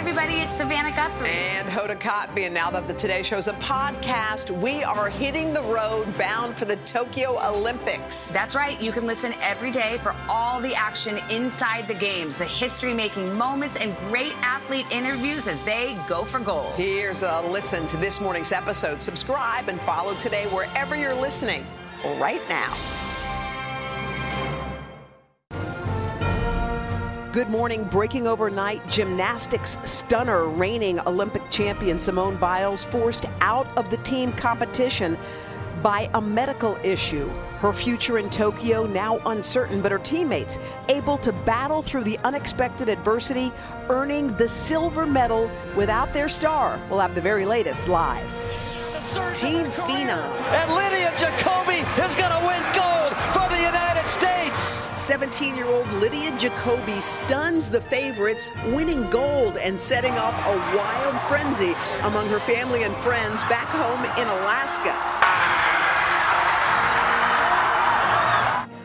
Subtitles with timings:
[0.00, 0.36] everybody.
[0.36, 1.28] It's Savannah Guthrie.
[1.28, 2.46] And Hoda Kotb.
[2.46, 6.64] And now that the Today Show's a podcast, we are hitting the road bound for
[6.64, 8.30] the Tokyo Olympics.
[8.30, 8.80] That's right.
[8.80, 13.36] You can listen every day for all the action inside the games, the history making
[13.36, 16.74] moments, and great athlete interviews as they go for gold.
[16.76, 19.02] Here's a listen to this morning's episode.
[19.02, 21.66] Subscribe and follow today wherever you're listening
[22.16, 22.74] right now.
[27.32, 27.84] Good morning.
[27.84, 35.16] Breaking overnight, gymnastics stunner, reigning Olympic champion Simone Biles forced out of the team competition
[35.80, 37.28] by a medical issue.
[37.58, 40.58] Her future in Tokyo now uncertain, but her teammates
[40.88, 43.52] able to battle through the unexpected adversity,
[43.88, 46.80] earning the silver medal without their star.
[46.90, 48.28] We'll have the very latest live.
[49.34, 50.28] Team Phenom.
[50.50, 54.39] And Lydia Jacoby is going to win gold for the United States.
[55.10, 61.20] 17 year old Lydia Jacoby stuns the favorites, winning gold and setting off a wild
[61.26, 61.74] frenzy
[62.04, 64.94] among her family and friends back home in Alaska.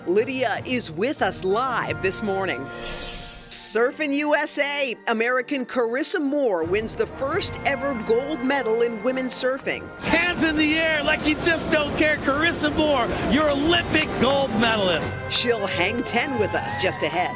[0.10, 2.62] Lydia is with us live this morning.
[3.76, 9.84] Surfing USA, American Carissa Moore wins the first ever gold medal in women's surfing.
[10.06, 10.25] Hands
[10.56, 12.16] in the air like you just don't care.
[12.18, 15.12] Carissa Moore, your Olympic gold medalist.
[15.30, 17.36] She'll hang 10 with us just ahead.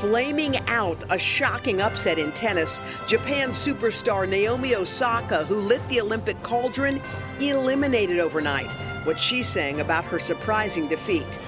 [0.00, 6.42] Flaming out a shocking upset in tennis, Japan superstar Naomi Osaka, who lit the Olympic
[6.42, 7.00] cauldron,
[7.40, 8.72] eliminated overnight.
[9.04, 11.38] What she's saying about her surprising defeat.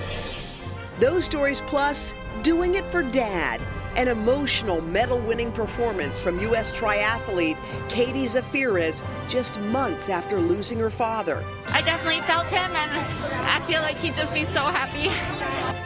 [1.00, 3.60] Those stories plus doing it for dad.
[3.96, 6.72] An emotional medal winning performance from U.S.
[6.72, 7.56] triathlete
[7.88, 11.44] Katie Zaferes just months after losing her father.
[11.68, 12.90] I definitely felt him, and
[13.46, 15.12] I feel like he'd just be so happy.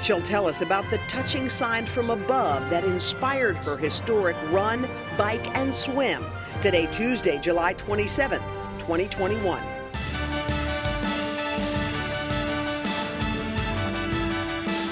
[0.03, 5.47] She'll tell us about the touching sign from above that inspired her historic run, bike,
[5.55, 6.25] and swim.
[6.62, 8.39] Today, Tuesday, July 27th,
[8.79, 9.62] 2021.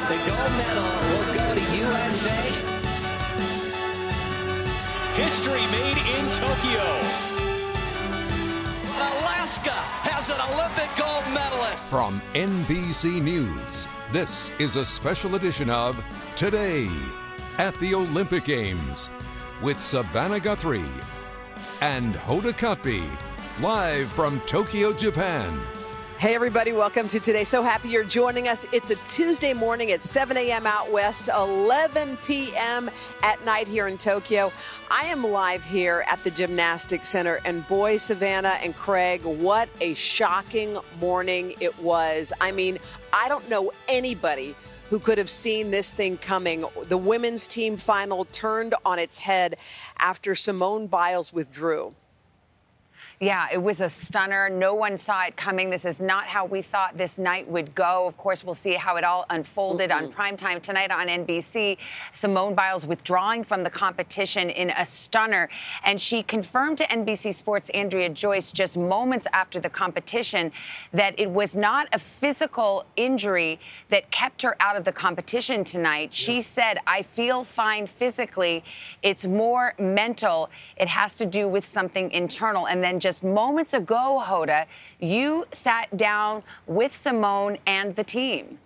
[0.06, 2.75] The gold medal will go to USA.
[5.36, 6.82] History made in Tokyo.
[8.96, 9.76] Alaska
[10.08, 11.90] has an Olympic gold medalist.
[11.90, 16.02] From NBC News, this is a special edition of
[16.36, 16.88] Today
[17.58, 19.10] at the Olympic Games
[19.60, 20.80] with Savannah Guthrie
[21.82, 23.06] and Hoda Kotb,
[23.60, 25.60] live from Tokyo, Japan.
[26.18, 27.44] Hey, everybody, welcome to today.
[27.44, 28.66] So happy you're joining us.
[28.72, 30.66] It's a Tuesday morning at 7 a.m.
[30.66, 32.90] out west, 11 p.m.
[33.22, 34.50] at night here in Tokyo.
[34.90, 39.92] I am live here at the Gymnastics Center, and boy, Savannah and Craig, what a
[39.92, 42.32] shocking morning it was.
[42.40, 42.78] I mean,
[43.12, 44.54] I don't know anybody
[44.88, 46.64] who could have seen this thing coming.
[46.88, 49.58] The women's team final turned on its head
[49.98, 51.94] after Simone Biles withdrew.
[53.18, 54.50] Yeah, it was a stunner.
[54.50, 55.70] No one saw it coming.
[55.70, 58.06] This is not how we thought this night would go.
[58.06, 60.06] Of course, we'll see how it all unfolded mm-hmm.
[60.08, 61.78] on primetime tonight on NBC.
[62.12, 65.48] Simone Biles withdrawing from the competition in a stunner.
[65.84, 70.52] And she confirmed to NBC Sports' Andrea Joyce just moments after the competition
[70.92, 76.10] that it was not a physical injury that kept her out of the competition tonight.
[76.12, 76.34] Yeah.
[76.34, 78.62] She said, I feel fine physically.
[79.02, 80.50] It's more mental.
[80.76, 82.68] It has to do with something internal.
[82.68, 84.66] And then just moments ago, Hoda,
[84.98, 88.58] you sat down with Simone and the team.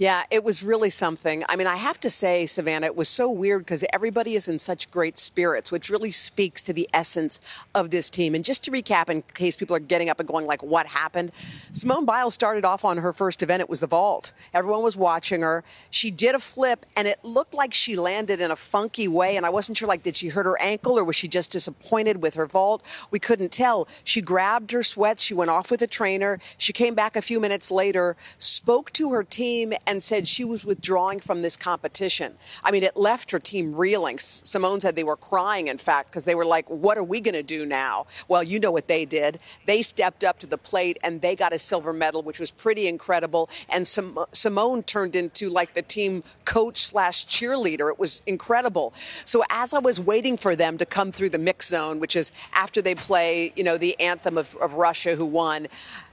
[0.00, 1.44] Yeah, it was really something.
[1.46, 4.58] I mean, I have to say, Savannah, it was so weird because everybody is in
[4.58, 7.38] such great spirits, which really speaks to the essence
[7.74, 8.34] of this team.
[8.34, 11.32] And just to recap, in case people are getting up and going, like, what happened?
[11.72, 13.60] Simone Biles started off on her first event.
[13.60, 14.32] It was the vault.
[14.54, 15.62] Everyone was watching her.
[15.90, 19.36] She did a flip, and it looked like she landed in a funky way.
[19.36, 22.22] And I wasn't sure, like, did she hurt her ankle or was she just disappointed
[22.22, 22.82] with her vault?
[23.10, 23.86] We couldn't tell.
[24.02, 25.22] She grabbed her sweats.
[25.22, 26.38] She went off with a trainer.
[26.56, 30.64] She came back a few minutes later, spoke to her team, and said she was
[30.64, 32.36] withdrawing from this competition.
[32.62, 34.20] I mean, it left her team reeling.
[34.20, 37.34] Simone said they were crying, in fact, because they were like, what are we going
[37.34, 38.06] to do now?
[38.28, 39.40] Well, you know what they did.
[39.66, 42.86] They stepped up to the plate and they got a silver medal, which was pretty
[42.86, 43.50] incredible.
[43.68, 47.90] And Sim- Simone turned into like the team coach slash cheerleader.
[47.90, 48.94] It was incredible.
[49.24, 52.30] So as I was waiting for them to come through the mix zone, which is
[52.52, 55.66] after they play, you know, the anthem of, of Russia who won,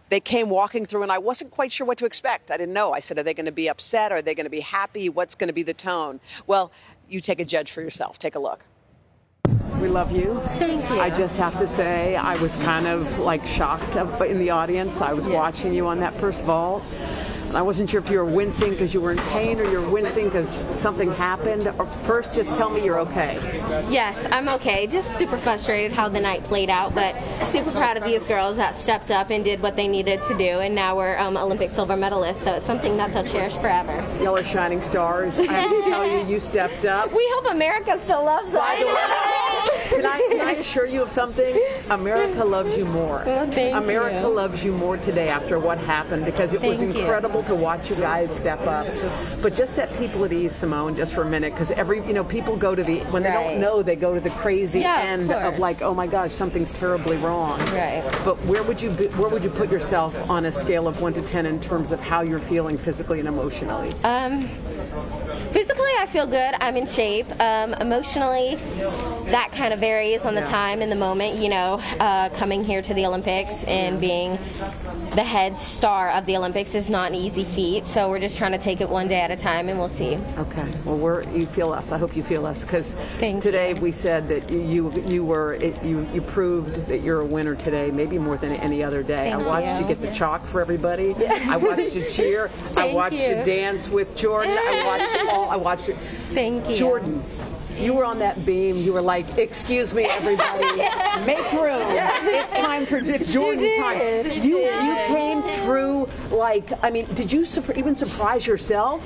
[0.09, 2.51] they came walking through, and I wasn't quite sure what to expect.
[2.51, 2.93] I didn't know.
[2.93, 4.11] I said, Are they going to be upset?
[4.11, 5.09] Are they going to be happy?
[5.09, 6.19] What's going to be the tone?
[6.45, 6.71] Well,
[7.07, 8.17] you take a judge for yourself.
[8.19, 8.65] Take a look.
[9.81, 10.41] We love you.
[10.57, 10.99] Thank you.
[10.99, 15.01] I just have to say, I was kind of like shocked in the audience.
[15.01, 15.33] I was yes.
[15.33, 16.83] watching you on that first vault.
[17.47, 19.89] And I wasn't sure if you were wincing because you were in pain or you're
[19.89, 21.67] wincing because something happened.
[21.79, 23.39] Or first, just tell me you're okay.
[23.89, 24.85] Yes, I'm okay.
[24.85, 27.15] Just super frustrated how the night played out, but
[27.47, 30.59] super proud of these girls that stepped up and did what they needed to do.
[30.59, 33.93] And now we're um, Olympic silver medalists, so it's something that they'll cherish forever.
[34.21, 35.39] Y'all are shining stars.
[35.39, 37.13] I have to tell you, you stepped up.
[37.13, 38.77] We hope America still loves us.
[39.89, 41.59] Can I, can I assure you of something?
[41.89, 43.23] America loves you more.
[43.25, 44.27] Well, thank America you.
[44.27, 47.36] loves you more today after what happened because it was incredible.
[47.36, 47.36] you.
[47.43, 48.87] To watch you guys step up.
[49.41, 52.23] But just set people at ease, Simone, just for a minute, because every you know
[52.23, 53.51] people go to the when they Right.
[53.51, 55.59] don't know they go to the crazy Yeah, end of, course.
[55.59, 57.59] like oh my gosh something's terribly wrong.
[57.73, 58.03] Right.
[58.25, 61.13] But where would you be, where would you put yourself on a scale of one
[61.13, 63.89] to ten in terms of how you're feeling physically and emotionally?
[64.03, 64.47] Um,
[65.51, 66.53] physically, I feel good.
[66.59, 67.27] I'm in shape.
[67.39, 68.57] Um, emotionally,
[69.31, 70.47] that kind of varies on the Yeah.
[70.47, 71.35] time and the moment.
[71.35, 74.37] You know, uh, coming here to the Olympics and being
[75.15, 77.85] the head star of the Olympics is not an easy feat.
[77.85, 80.17] So we're just trying to take it one day at a time, and we'll see.
[80.37, 80.65] Okay.
[80.85, 81.91] Well, we're you feel us.
[81.91, 83.81] I hope you feel us because today you.
[83.81, 87.91] we said that you you were it, you you proved that you're a winner today,
[87.91, 89.31] maybe more than any other day.
[89.31, 89.87] I watched you.
[89.87, 89.95] you.
[89.95, 91.15] get the chalk for everybody.
[91.15, 92.49] I watched you cheer.
[92.75, 93.37] I watched you.
[93.37, 93.43] you.
[93.43, 94.57] dance with Jordan.
[94.57, 95.49] I watched it all.
[95.49, 95.97] I watched you.
[96.33, 96.75] Thank you.
[96.77, 97.23] Jordan.
[97.79, 98.77] You were on that beam.
[98.77, 100.65] You were like, "Excuse me, everybody,
[101.25, 101.81] make room.
[101.91, 103.99] It's time for it's Jordan time."
[104.41, 107.45] You you came through like I mean, did you
[107.75, 109.03] even surprise yourself?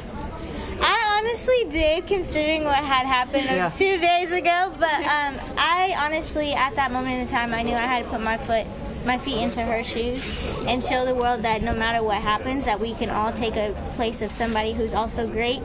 [0.84, 3.70] I honestly did, considering what had happened Yeah.
[3.70, 4.74] two days ago.
[4.80, 8.22] But um, I honestly, at that moment in time, I knew I had to put
[8.22, 8.66] my foot,
[9.06, 10.26] my feet into her shoes,
[10.66, 13.76] and show the world that no matter what happens, that we can all take a
[13.94, 15.62] place of somebody who's also great.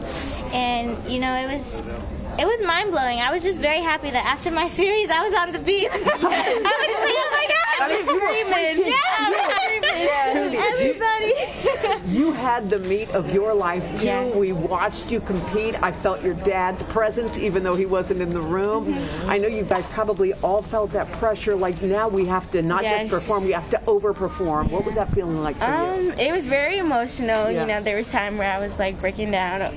[0.52, 1.82] And you know, it was.
[2.38, 3.19] It was mind blowing.
[3.21, 5.88] I was just very happy that after my series, I was on the beam.
[5.93, 8.93] I was just like, oh my god, I'm just screaming.
[8.93, 9.33] Yeah, I'm
[10.35, 11.33] Sudi, Everybody.
[12.17, 14.06] You had the meet of your life too.
[14.06, 14.29] Yeah.
[14.31, 15.75] We watched you compete.
[15.83, 18.87] I felt your dad's presence, even though he wasn't in the room.
[18.94, 19.31] Mm-hmm.
[19.31, 21.55] I know you guys probably all felt that pressure.
[21.56, 23.03] Like now we have to not Yes.
[23.11, 24.71] just perform, we have to overperform.
[24.71, 26.11] What was that feeling like for you?
[26.12, 27.50] Um, it was very emotional.
[27.50, 27.62] Yeah.
[27.62, 29.73] You know, there was time where I was like breaking down on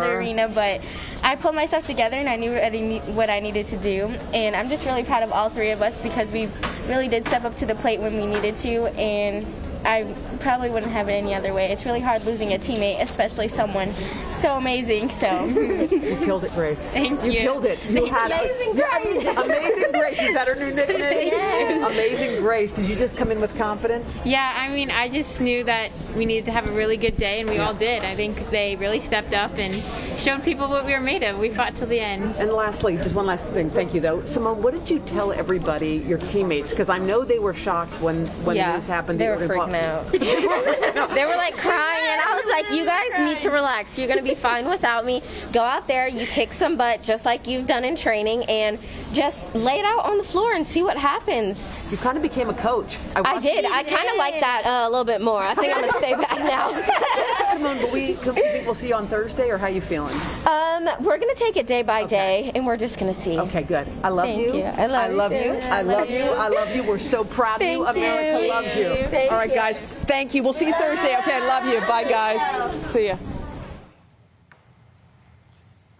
[0.00, 0.80] the arena, but
[1.22, 4.06] I pulled myself together and I knew what I, need, what I needed to do.
[4.32, 6.48] And I'm just really proud of all three of us because we
[6.88, 8.86] really did step up to the plate when we needed to.
[8.98, 9.44] And
[9.84, 11.72] I probably wouldn't have it any other way.
[11.72, 13.90] It's really hard losing a teammate, especially someone
[14.30, 15.08] so amazing.
[15.10, 15.88] So You
[16.24, 16.78] killed it, Grace.
[16.90, 17.40] Thank You you.
[17.40, 17.82] killed it.
[17.88, 18.72] You Thank had you.
[18.72, 20.20] a- Yeah, I mean, amazing Grace.
[20.20, 21.82] Is that her new nickname?
[21.84, 22.72] Amazing Grace.
[22.72, 24.20] Did you just come in with confidence?
[24.24, 27.40] Yeah, I mean, I just knew that we needed to have a really good day,
[27.40, 28.04] and we all did.
[28.04, 29.82] I think they really stepped up and
[30.20, 31.38] showed people what we were made of.
[31.38, 32.36] We fought till the end.
[32.36, 33.70] And lastly, just one last thing.
[33.70, 34.24] Thank you, though.
[34.26, 36.70] Simone, what did you tell everybody, your teammates?
[36.70, 39.18] Because I know they were shocked when when yeah, news happened.
[39.20, 41.10] they that were you gonna freaking out.
[41.14, 43.98] they were like crying, and I was like, "You guys need to relax.
[43.98, 45.22] You're gonna be fine without me.
[45.52, 48.78] Go out there, you kick some butt, just like you've done in training, and
[49.12, 52.50] just lay it out on the floor and see what happens." You kind of became
[52.50, 52.96] a coach.
[53.16, 53.64] I watched did.
[53.64, 55.42] I kind of like that uh, a little bit more.
[55.42, 56.70] I think I'm gonna stay back now.
[57.52, 60.09] Simone, but we, can we think we'll see you on Thursday, or how you feeling?
[60.46, 63.38] Um, we're gonna take it day by day, and we're just gonna see.
[63.38, 63.86] Okay, good.
[64.02, 64.56] I love Thank you.
[64.56, 64.64] you.
[64.64, 65.08] I love you.
[65.08, 65.36] I you love too.
[65.36, 65.52] you.
[65.52, 66.22] I love you.
[66.22, 66.82] I love you.
[66.82, 67.86] We're so proud of you.
[67.86, 68.48] America you.
[68.48, 69.08] loves you.
[69.10, 69.78] Thank All right, guys.
[70.06, 70.42] Thank you.
[70.42, 71.16] We'll see you Thursday.
[71.18, 71.80] Okay, I love you.
[71.82, 72.90] Bye, guys.
[72.90, 73.16] See ya.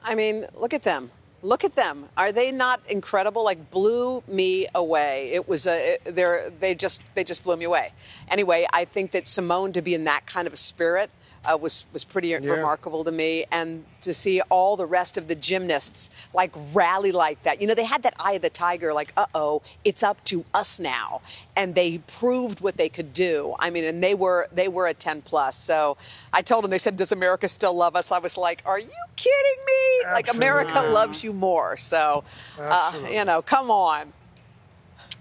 [0.02, 1.10] I mean, look at them.
[1.42, 2.06] Look at them.
[2.16, 3.44] Are they not incredible?
[3.44, 5.30] Like blew me away.
[5.32, 7.92] It was a they're they just they just blew me away.
[8.28, 11.10] Anyway, I think that Simone to be in that kind of a spirit
[11.44, 15.34] uh, was was pretty remarkable to me, and to see all the rest of the
[15.34, 17.60] gymnasts like rally like that.
[17.60, 20.44] You know, they had that eye of the tiger, like, uh oh, it's up to
[20.54, 21.20] us now,
[21.56, 23.54] and they proved what they could do.
[23.58, 25.56] I mean, and they were they were a ten plus.
[25.56, 25.96] So
[26.32, 28.90] I told them, they said, "Does America still love us?" I was like, "Are you
[29.16, 30.10] kidding me?
[30.12, 32.24] Like America loves you more." So,
[32.58, 34.12] uh, you know, come on.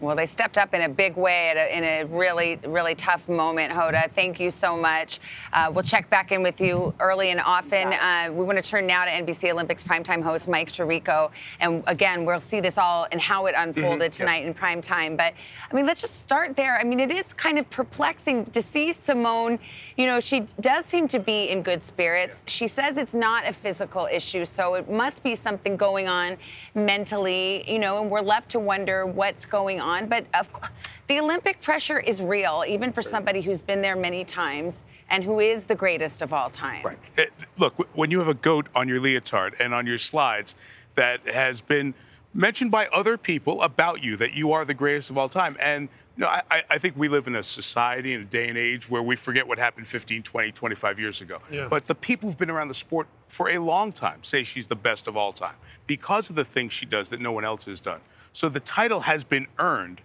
[0.02, 3.28] Well, they stepped up in a big way at a, in a really, really tough
[3.28, 4.10] moment, Hoda.
[4.12, 5.20] Thank you so much.
[5.52, 7.92] Uh, we'll check back in with you early and often.
[7.92, 11.32] Uh, we want to turn now to NBC Olympics primetime host Mike Tirico.
[11.60, 15.18] And again, we'll see this all and how it unfolded tonight in prime time.
[15.18, 15.34] But
[15.70, 16.80] I mean, let's just start there.
[16.80, 19.60] I mean, it is kind of perplexing to see Simone.
[20.00, 22.46] You know, she does seem to be in good spirits.
[22.48, 26.38] She says it's not a physical issue, so it must be something going on
[26.74, 30.08] mentally, you know, and we're left to wonder what's going on.
[30.08, 30.70] But of, cou-
[31.08, 35.42] the Olympic pressure is real, even for somebody who's been there many times and who
[35.42, 36.82] is the greatest of all time.
[36.86, 37.30] Right.
[37.58, 40.56] Look, when you have a goat on your leotard and on your slides
[40.96, 41.94] that has been
[42.34, 45.90] mentioned by other people about you that you are the greatest of all time, and
[46.18, 49.02] No, I, I think we live in a society in a day and age where
[49.02, 51.40] we forget what happened 15, 20, 25 years ago.
[51.50, 51.70] Yeah.
[51.70, 54.76] But the people who've been around the sport for a long time say she's the
[54.76, 55.56] best of all time
[55.88, 58.02] because of the things she does that no one else has done.
[58.34, 60.02] So the title has been earned,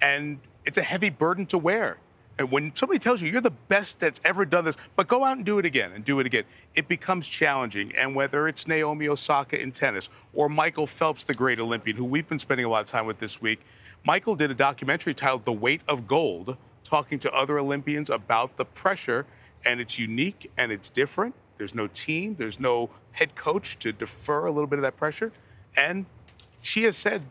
[0.00, 1.98] and it's a heavy burden to wear.
[2.38, 5.36] And when somebody tells you you're the best that's ever done this, but go out
[5.36, 7.92] and do it again and do it again, it becomes challenging.
[7.96, 12.28] And whether it's Naomi Osaka in tennis or Michael Phelps, the great Olympian, who we've
[12.28, 13.60] been spending a lot of time with this week,
[14.04, 18.64] Michael did a documentary titled The Weight of Gold, talking to other Olympians about the
[18.64, 19.26] pressure.
[19.66, 21.34] And it's unique and it's different.
[21.56, 25.32] There's no team, there's no head coach to defer a little bit of that pressure.
[25.76, 26.06] And
[26.62, 27.22] she has said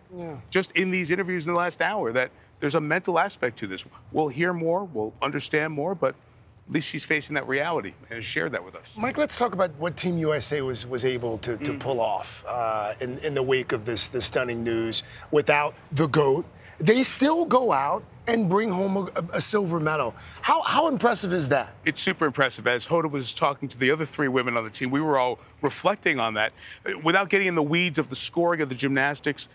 [0.51, 3.85] just in these interviews in the last hour that there's a mental aspect to this.
[4.11, 6.15] We'll hear more, we'll understand more, but
[6.67, 8.97] at least she's facing that reality and has shared that with us.
[8.99, 12.93] Mike, let's talk about what Team USA was was able to, to pull off uh,
[12.99, 15.03] in in the wake of this this stunning news.
[15.31, 16.45] Without the goat,
[16.79, 20.13] they still go out and bring home a, a silver medal.
[20.41, 21.73] How how impressive is that?
[21.85, 22.67] It's super impressive.
[22.67, 25.39] As Hoda was talking to the other three women on the team, we were all
[25.61, 26.51] reflecting on that.
[27.01, 29.47] Without getting in the weeds of the scoring of the gymnastics,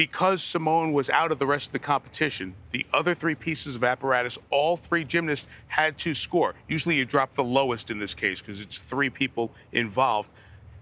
[0.00, 3.84] because Simone was out of the rest of the competition, the other three pieces of
[3.84, 6.54] apparatus, all three gymnasts had to score.
[6.68, 10.30] Usually you drop the lowest in this case because it's three people involved.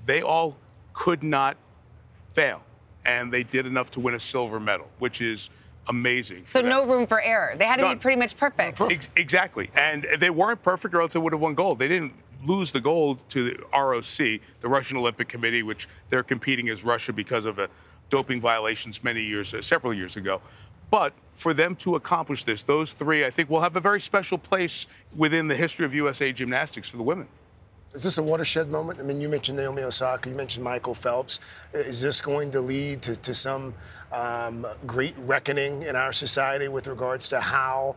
[0.07, 0.57] They all
[0.93, 1.57] could not
[2.33, 2.63] fail,
[3.05, 5.51] and they did enough to win a silver medal, which is
[5.89, 6.47] amazing.
[6.47, 7.57] So no room for error.
[7.57, 7.97] They had to None.
[7.97, 8.81] be pretty much perfect.
[8.81, 9.69] Ex- exactly.
[9.77, 11.81] And they weren't perfect, or else they would have won gold.
[11.81, 12.13] They didn't
[12.47, 17.13] lose the gold to the ROC, the Russian Olympic Committee, which they're competing as Russia
[17.13, 17.69] because of a
[18.09, 20.41] doping violations many years, uh, several years ago.
[20.91, 24.38] But for them to accomplish this, those three, I think, will have a very special
[24.38, 27.29] place within the history of USA gymnastics for the women.
[27.95, 29.00] Is this a watershed moment?
[29.00, 31.41] I mean, you mentioned Naomi Osaka, you mentioned Michael Phelps.
[31.73, 33.75] Is this going to lead to, to some
[34.12, 37.97] um, great reckoning in our society with regards to how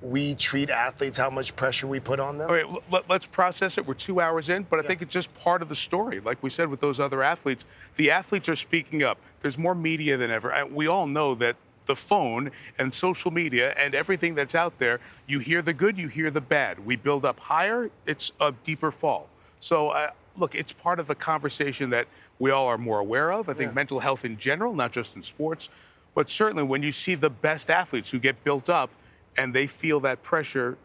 [0.00, 2.48] we treat athletes, how much pressure we put on them?
[2.48, 3.86] All right, let, us process it.
[3.86, 6.20] We're two hours in, but I think it's just part of the story.
[6.20, 9.18] Like we said with those other athletes, the athletes are speaking up.
[9.40, 10.52] There's more media than ever.
[10.52, 15.00] And we all know that the phone and social media and everything that's out there,
[15.26, 16.84] you hear the good, you hear the bad.
[16.86, 19.28] We build up higher, it's a deeper fall.
[19.58, 22.06] So, uh, look, it's part of a conversation that
[22.38, 23.48] we all are more aware of.
[23.48, 23.74] I think Yeah.
[23.74, 25.70] mental health in general, not just in sports,
[26.14, 28.90] but certainly when you see the best athletes who get built up
[29.38, 30.76] and they feel that pressure,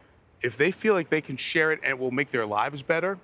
[0.42, 3.18] if they feel like they can share it and it will make their lives better,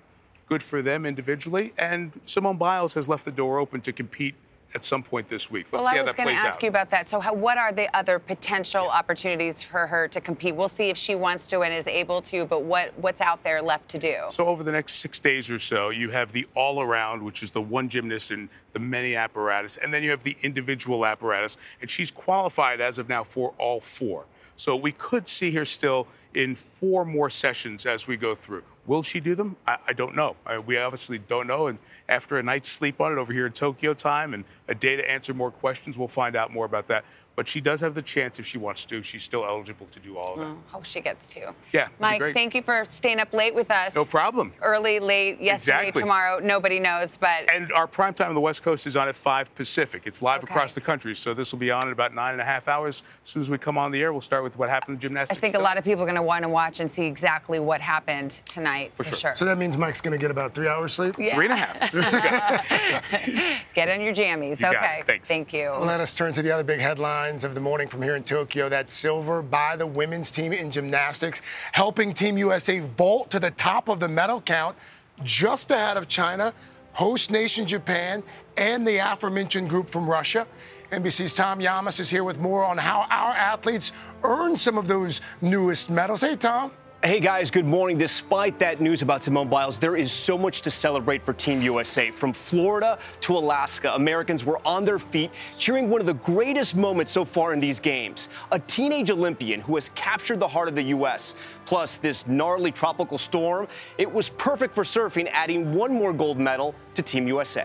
[0.46, 1.72] good for them individually.
[1.78, 4.34] And Simone Biles has left the door open to compete
[4.74, 5.66] at some point this week.
[5.72, 7.08] Let's well, see I how was that going to ask you about that.
[7.08, 10.54] So, how, what are the other potential opportunities for her to compete?
[10.54, 12.44] We'll see if she wants to and is able to.
[12.44, 14.16] But what what's out there left to do?
[14.30, 17.60] So over the next six days or so, you have the all-around, which is the
[17.60, 22.12] one gymnast and the many apparatus, and then you have the individual apparatus, and she's
[22.12, 24.24] qualified as of now for all four.
[24.60, 28.62] So we could see her still in four more sessions as we go through.
[28.86, 29.56] Will she do them?
[29.66, 30.36] I, I don't know.
[30.44, 31.68] I, we obviously don't know.
[31.68, 31.78] And
[32.10, 35.10] after a night's sleep on it over here in Tokyo time and a day to
[35.10, 37.04] answer more questions, we'll find out more about that.
[37.36, 39.02] But she does have the chance if she wants to.
[39.02, 40.44] She's still eligible to do all of it.
[40.44, 41.54] Oh, hope she gets to.
[41.72, 42.34] Yeah, it'd be Mike, great.
[42.34, 43.94] thank you for staying up late with us.
[43.94, 44.52] No problem.
[44.60, 46.02] Early, late, yesterday, Exactly.
[46.02, 46.40] tomorrow.
[46.40, 49.54] Nobody knows, but And our prime time on the West Coast is on at 5
[49.54, 50.02] Pacific.
[50.04, 52.44] It's live across the country, so this will be on in about nine and a
[52.44, 53.04] half hours.
[53.22, 55.38] As soon as we come on the air, we'll start with what happened in gymnastics.
[55.38, 55.40] I gymnastics.
[55.40, 57.80] think a lot of people are going to want to watch and see exactly what
[57.80, 58.92] happened tonight.
[58.96, 59.32] For, sure.
[59.34, 61.14] So that means Mike's going to get about three hours sleep?
[61.16, 61.36] Yeah.
[61.36, 63.60] Three and a half.
[63.74, 64.59] Get on your jammies.
[64.60, 65.02] You okay.
[65.06, 65.28] Thanks.
[65.28, 65.70] Thank you.
[65.70, 68.68] Let us turn to the other big headlines of the morning from here in Tokyo.
[68.68, 71.40] That silver by the women's team in gymnastics,
[71.72, 74.76] helping Team USA vault to the top of the medal count,
[75.24, 76.52] just ahead of China,
[76.92, 78.22] host nation Japan,
[78.56, 80.46] and the aforementioned group from Russia.
[80.92, 83.92] NBC's Tom Llamas is here with more on how our athletes
[84.24, 86.20] earned some of those newest medals.
[86.20, 86.72] Hey, Tom.
[87.02, 87.96] Hey guys, good morning.
[87.96, 92.10] Despite that news about Simone Biles, there is so much to celebrate for Team USA.
[92.10, 97.10] From Florida to Alaska, Americans were on their feet cheering one of the greatest moments
[97.10, 98.28] so far in these games.
[98.52, 101.36] A teenage Olympian who has captured the heart of the U.S.
[101.64, 103.66] Plus, this gnarly tropical storm,
[103.96, 107.64] it was perfect for surfing, adding one more gold medal to Team USA.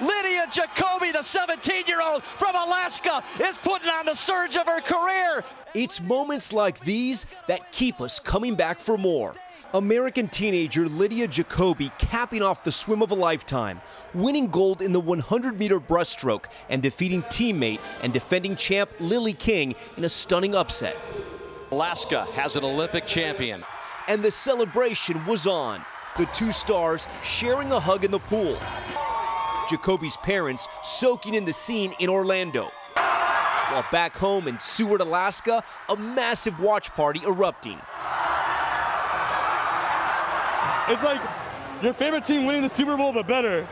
[0.00, 4.80] Lydia Jacoby, the 17 year old from Alaska, is putting on the surge of her
[4.80, 5.44] career.
[5.74, 9.34] It's moments like these that keep us coming back for more.
[9.72, 13.80] American teenager Lydia Jacoby capping off the swim of a lifetime,
[14.12, 19.74] winning gold in the 100 meter breaststroke and defeating teammate and defending champ Lily King
[19.96, 20.96] in a stunning upset.
[21.70, 23.64] Alaska has an Olympic champion.
[24.08, 25.82] And the celebration was on.
[26.18, 28.58] The two stars sharing a hug in the pool.
[29.70, 32.70] Jacoby's parents soaking in the scene in Orlando.
[33.72, 37.80] While back home in Seward, Alaska, a massive watch party erupting.
[40.88, 41.22] It's like
[41.80, 43.66] your favorite team winning the Super Bowl, but better.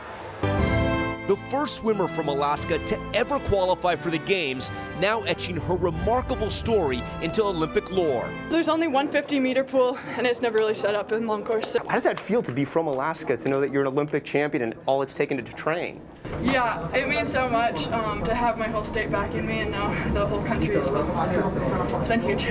[1.27, 6.49] The first swimmer from Alaska to ever qualify for the Games, now etching her remarkable
[6.49, 8.27] story into Olympic lore.
[8.49, 11.75] There's only one 50 meter pool, and it's never really set up in long course.
[11.75, 14.63] How does that feel to be from Alaska, to know that you're an Olympic champion
[14.63, 16.01] and all it's taken to train?
[16.41, 19.89] Yeah, it means so much um, to have my whole state backing me, and now
[20.13, 21.05] the whole country as well.
[21.87, 22.47] So it's been huge.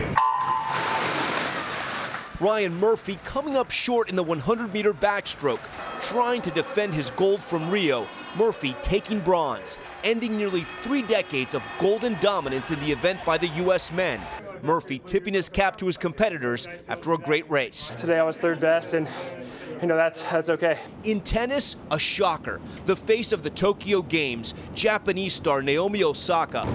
[2.40, 5.60] Ryan Murphy coming up short in the 100 meter backstroke,
[6.00, 8.06] trying to defend his gold from Rio.
[8.36, 13.48] Murphy taking bronze, ending nearly three decades of golden dominance in the event by the
[13.48, 13.92] U.S.
[13.92, 14.20] men.
[14.62, 17.90] Murphy tipping his cap to his competitors after a great race.
[17.90, 19.08] Today I was third best, and
[19.80, 20.78] you know that's that's okay.
[21.04, 22.60] In tennis, a shocker.
[22.84, 26.66] The face of the Tokyo Games, Japanese star Naomi Osaka,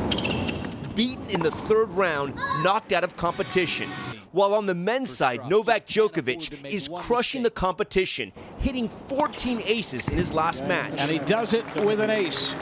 [0.96, 3.90] beaten in the third round, knocked out of competition.
[4.36, 10.18] While on the men's side, Novak Djokovic is crushing the competition, hitting 14 aces in
[10.18, 10.92] his last match.
[10.98, 12.54] And he does it with an ace.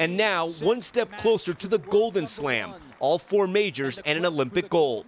[0.00, 4.68] And now, one step closer to the Golden Slam, all four majors and an Olympic
[4.68, 5.06] gold.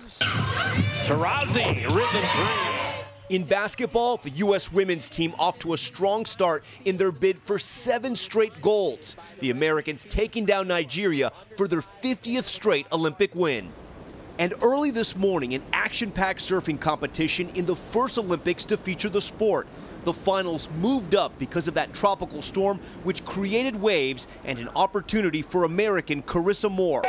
[1.02, 3.34] Taurasi, rhythm three.
[3.34, 4.70] In basketball, the U.S.
[4.70, 9.16] women's team off to a strong start in their bid for seven straight golds.
[9.40, 13.70] The Americans taking down Nigeria for their 50th straight Olympic win.
[14.42, 19.08] And early this morning, an action packed surfing competition in the first Olympics to feature
[19.08, 19.68] the sport.
[20.02, 25.42] The finals moved up because of that tropical storm, which created waves and an opportunity
[25.42, 27.02] for American Carissa Moore,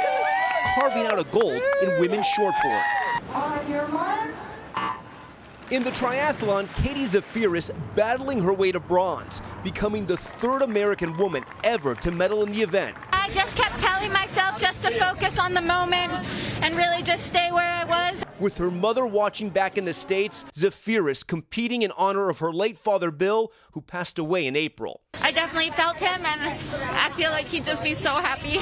[0.75, 2.83] carving out a gold in women's shortboard.
[3.31, 4.39] On your marks.
[5.71, 11.43] In the triathlon, Katie Zaferes battling her way to bronze, becoming the third American woman
[11.63, 12.95] ever to medal in the event.
[13.23, 16.11] I just kept telling myself just to focus on the moment
[16.61, 18.25] and really just stay where I was.
[18.37, 22.75] With her mother watching back in the States, Zaferes competing in honor of her late
[22.75, 24.99] father Bill, who passed away in April.
[25.21, 26.59] I definitely felt him, and
[26.97, 28.59] I feel like he'd just be so happy.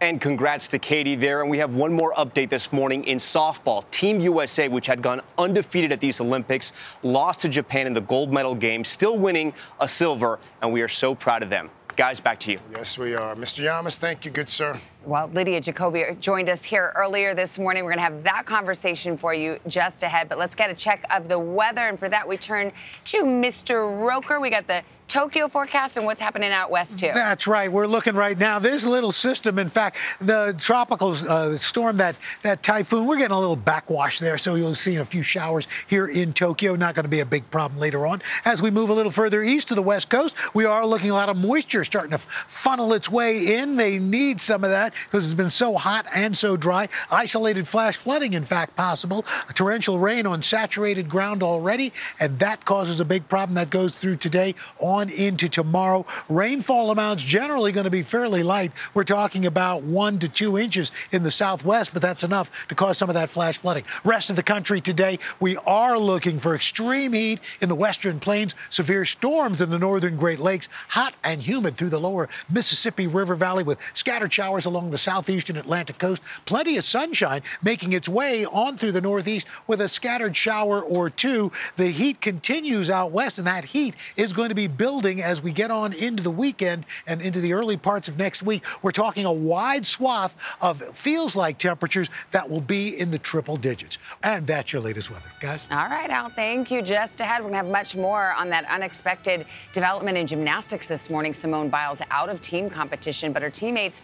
[0.00, 1.42] And congrats to Katie there.
[1.42, 3.88] And we have one more update this morning in softball.
[3.90, 8.32] Team USA, which had gone undefeated at these Olympics, lost to Japan in the gold
[8.32, 11.68] medal game, still winning a silver, and we are so proud of them.
[11.96, 12.58] Guys, back to you.
[12.74, 13.34] Yes, we are.
[13.34, 13.64] Mr.
[13.64, 14.80] Llamas, thank you, good sir.
[15.04, 17.82] Well, Lydia Jacoby joined us here earlier this morning.
[17.82, 20.28] We're going to have that conversation for you just ahead.
[20.28, 21.88] But let's get a check of the weather.
[21.88, 22.70] And for that, we turn
[23.06, 24.00] to Mr.
[24.00, 24.40] Roker.
[24.40, 27.10] We got the Tokyo forecast and what's happening out west, too.
[27.12, 27.70] That's right.
[27.70, 28.58] We're looking right now.
[28.58, 33.38] This little system, in fact, the tropical uh, storm, that, that typhoon, we're getting a
[33.38, 34.38] little backwash there.
[34.38, 36.76] So you'll see a few showers here in Tokyo.
[36.76, 38.22] Not going to be a big problem later on.
[38.46, 41.14] As we move a little further east to the west coast, we are looking a
[41.14, 43.76] lot of moisture starting to funnel its way in.
[43.76, 46.88] They need some of that because it's been so hot and so dry.
[47.10, 49.24] Isolated flash flooding, in fact, possible.
[49.54, 54.16] Torrential rain on saturated ground already, and that causes a big problem that goes through
[54.16, 56.06] today on into tomorrow.
[56.28, 58.72] Rainfall amounts generally going to be fairly light.
[58.94, 62.98] We're talking about one to two inches in the southwest, but that's enough to cause
[62.98, 63.84] some of that flash flooding.
[64.04, 68.54] Rest of the country today, we are looking for extreme heat in the western plains,
[68.70, 73.34] severe storms in the northern Great Lakes, hot and humid through the lower Mississippi River
[73.34, 76.22] Valley with scattered showers along the southeastern Atlantic coast.
[76.46, 81.10] Plenty of sunshine making its way on through the northeast with a scattered shower or
[81.10, 81.52] two.
[81.76, 85.52] The heat continues out west, and that heat is going to be building as we
[85.52, 88.62] get on into the weekend and into the early parts of next week.
[88.82, 93.56] We're talking a wide swath of feels like temperatures that will be in the triple
[93.56, 93.98] digits.
[94.22, 95.66] And that's your latest weather, guys.
[95.70, 96.82] All right, Al, thank you.
[96.82, 101.10] Just ahead, we're going to have much more on that unexpected development in gymnastics this
[101.10, 101.34] morning.
[101.34, 104.00] Simone Biles out of team competition, but her teammates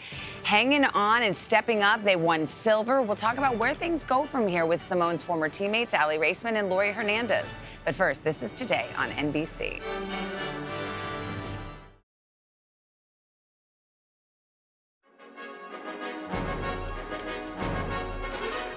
[0.70, 2.04] hanging on and stepping up.
[2.04, 3.00] They won silver.
[3.00, 6.68] We'll talk about where things go from here with Simone's former teammates, Aly Raisman and
[6.68, 7.46] Laurie Hernandez.
[7.86, 9.80] But first, this is today on NBC.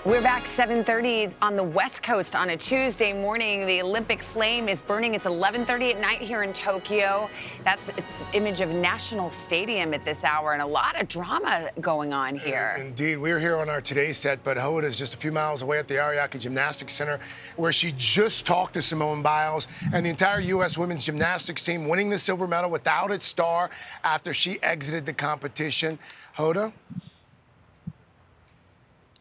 [0.04, 3.68] We're back 7:30 on the West Coast on a Tuesday morning.
[3.68, 5.14] The Olympic flame is burning.
[5.14, 7.30] It's 11:30 at night here in Tokyo.
[7.64, 12.14] That's the image of National Stadium at this hour, and a lot of drama going
[12.14, 12.78] on here.
[12.80, 15.78] Indeed, we're here on our Today set, but Hoda is just a few miles away
[15.78, 17.20] at the Ariake Gymnastics Center,
[17.56, 20.80] where she just talked to Simone Biles and the entire U.S.
[20.80, 23.70] women's gymnastics team, winning the silver medal without its star
[24.04, 26.00] after she exited the competition.
[26.36, 26.72] Hoda.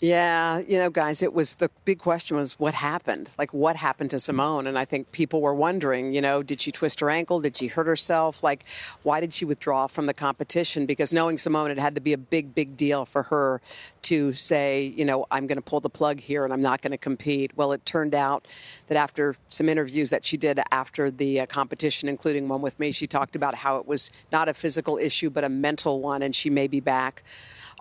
[0.02, 3.28] Yeah, you know, guys, it was the big question was what happened?
[3.36, 4.66] Like, what happened to Simone?
[4.66, 7.38] And I think people were wondering, you know, did she twist her ankle?
[7.38, 8.42] Did she hurt herself?
[8.42, 8.64] Like,
[9.02, 10.86] why did she withdraw from the competition?
[10.86, 13.60] Because knowing Simone, it had to be a big, big deal for her
[14.02, 16.92] to say, you know, I'm going to pull the plug here and I'm not going
[16.92, 17.52] to compete.
[17.54, 18.48] Well, it turned out
[18.86, 22.90] that after some interviews that she did after the uh, competition, including one with me,
[22.90, 26.34] she talked about how it was not a physical issue, but a mental one, and
[26.34, 27.22] she may be back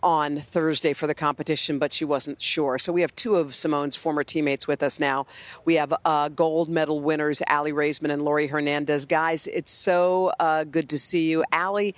[0.04, 2.78] on Thursday for the competition, but she wasn't sure.
[2.78, 5.26] So we have two of Simone's former teammates with us now.
[5.66, 9.06] We have uh, gold medal winners, Aly Raisman and Laurie Hernandez.
[9.06, 11.44] Guys, it's so uh, good to see you.
[11.54, 11.96] Aly,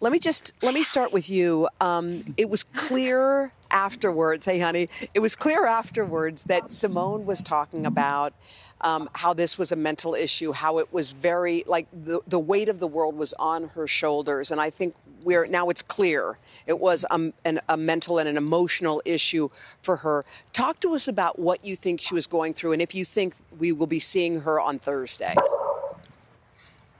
[0.00, 1.68] let me just let me start with you.
[1.80, 7.86] Um, it was clear afterwards, hey honey, it was clear afterwards that Simone was talking
[7.86, 8.34] about
[8.82, 12.68] um, how this was a mental issue, how it was very like the, the weight
[12.68, 14.50] of the world was on her shoulders.
[14.50, 18.36] And I think we're now it's clear it was a, an, a mental and an
[18.36, 19.48] emotional issue
[19.82, 20.24] for her.
[20.52, 23.34] Talk to us about what you think she was going through and if you think
[23.58, 25.34] we will be seeing her on Thursday.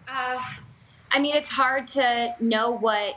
[0.09, 0.43] Uh,
[1.11, 3.17] I mean, it's hard to know what.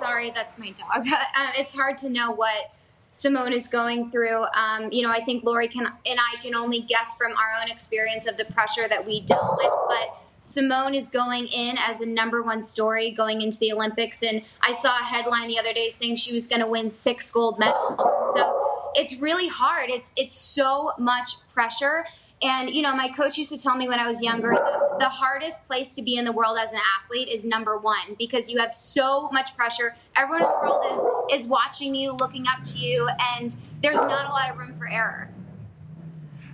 [0.00, 1.06] Sorry, that's my dog.
[1.36, 2.72] Uh, it's hard to know what
[3.14, 4.44] Simone is going through.
[4.54, 7.70] Um, you know, I think Laurie can and I can only guess from our own
[7.70, 9.70] experience of the pressure that we dealt with.
[9.88, 14.42] But Simone is going in as the number one story going into the Olympics, and
[14.60, 17.56] I saw a headline the other day saying she was going to win six gold
[17.60, 17.94] medals.
[18.36, 19.90] So it's really hard.
[19.90, 22.04] It's it's so much pressure.
[22.42, 25.08] And you know, my coach used to tell me when I was younger, the, the,
[25.08, 28.58] hardest place to be in the world as an athlete is number one because you
[28.58, 29.94] have so much pressure.
[30.16, 34.26] Everyone in the world is is watching you, looking up to you, and there's not
[34.26, 35.30] a lot of room for error.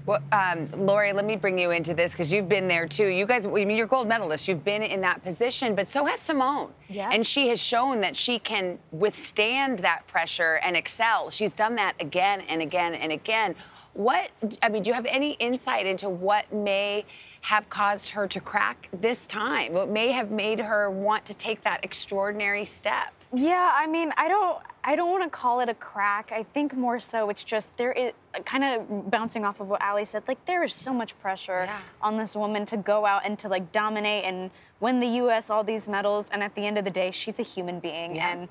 [0.07, 3.07] Well, um, Laurie, let me bring you into this because you've been there too.
[3.09, 4.49] You guys, I mean, you're gold medalists.
[4.49, 6.73] You've been in that position, but so has Simone.
[6.89, 7.11] Yeah.
[7.13, 11.31] And she has shown that she can withstand that pressure and excel.
[11.31, 13.55] She's done that again and again and again.
[13.95, 14.31] What,
[14.63, 17.05] I mean, do you have any insight into what may
[17.43, 19.73] have caused her to crack this time?
[19.73, 23.13] What may have made her want to take that extraordinary step?
[23.33, 26.33] Yeah, I mean, I don't I don't want to call it a crack.
[26.33, 28.13] I think more so it's just there is
[28.45, 30.25] kind of bouncing off of what Aly said.
[30.27, 31.81] Like there is so much pressure yeah.
[32.03, 34.51] on this woman to go out and to like dominate and
[34.81, 35.51] win the U.S.
[35.51, 36.29] all these medals.
[36.33, 38.33] And at the end of the day, she's a human being, yeah.
[38.33, 38.49] and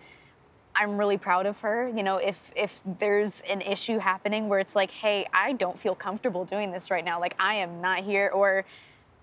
[0.80, 1.90] I'm really proud of her.
[1.90, 5.94] You know, if if there's an issue happening where it's like, hey, I don't feel
[5.94, 7.20] comfortable doing this right now.
[7.20, 8.64] Like I am not here, or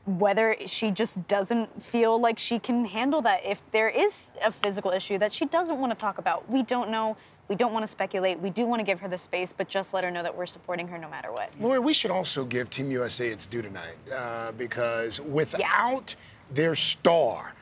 [0.05, 4.93] whether she just doesn't feel like she can handle that if there is a physical
[4.93, 6.49] issue that she doesn't want to talk about.
[6.49, 7.17] We don't know.
[7.49, 8.39] We don't want to speculate.
[8.39, 10.47] We do want to give her the space, but just let her know that we're
[10.47, 11.53] supporting her no matter what.
[11.59, 16.55] Laura, we should also give Team USA its due tonight uh, because without yeah.
[16.55, 17.55] their star,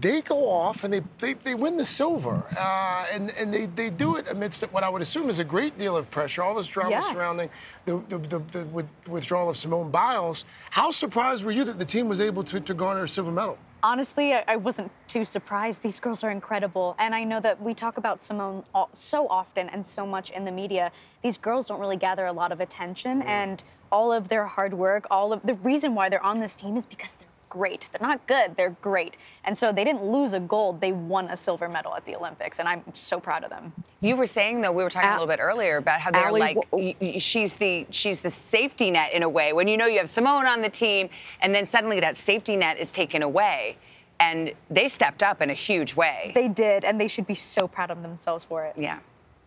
[0.00, 2.42] they go off and they, they, they win the silver.
[2.56, 5.76] Uh, and and they, they do it amidst what I would assume is a great
[5.76, 7.00] deal of pressure, all this drama yeah.
[7.00, 7.50] surrounding
[7.84, 10.44] the, the, the, the withdrawal of Simone Biles.
[10.70, 13.58] How surprised were you that the team was able to, to garner a silver medal?
[13.82, 15.82] Honestly, I wasn't too surprised.
[15.82, 16.96] These girls are incredible.
[16.98, 20.50] And I know that we talk about Simone so often and so much in the
[20.50, 20.90] media.
[21.22, 23.20] These girls don't really gather a lot of attention.
[23.20, 23.26] Mm.
[23.26, 26.78] And all of their hard work, all of the reason why they're on this team
[26.78, 27.88] is because they're great.
[27.92, 29.16] They're not good, they're great.
[29.44, 32.58] And so they didn't lose a gold, they won a silver medal at the Olympics.
[32.58, 33.72] And I'm so proud of them.
[34.00, 36.40] You were saying though, we were talking a little bit earlier about how they're Aly,
[36.40, 39.52] like w- she's the she's the safety net in a way.
[39.52, 41.08] When you know you have Simone on the team
[41.40, 43.76] and then suddenly that safety net is taken away.
[44.20, 46.30] And they stepped up in a huge way.
[46.34, 48.74] They did, and they should be so proud of themselves for it.
[48.78, 49.00] Yeah.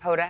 [0.04, 0.30] Hoda?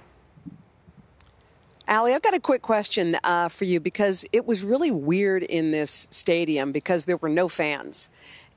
[1.90, 5.72] Aly, I've got a quick question uh, for you because it was really weird in
[5.72, 8.10] this stadium because there were no fans.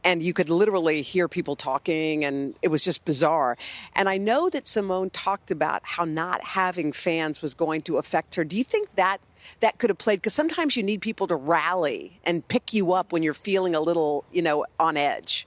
[0.02, 3.58] And you could literally hear people talking, and it was just bizarre.
[3.94, 8.34] And I know that Simone talked about how not having fans was going to affect
[8.36, 8.42] her.
[8.42, 9.18] Do you think that
[9.60, 10.16] that could have played?
[10.16, 13.80] Because sometimes you need people to rally and pick you up when you're feeling a
[13.80, 15.46] little, you know, on edge.